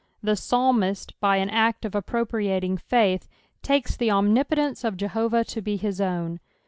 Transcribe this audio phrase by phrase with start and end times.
[0.23, 3.29] The pealm'iet, bj an act of appropriating faith,
[3.61, 6.39] takes the omnipotence of Jehovah to be his own.